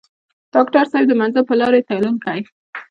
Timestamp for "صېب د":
0.91-1.11